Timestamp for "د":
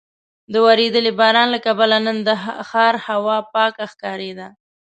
0.51-0.55, 2.27-2.29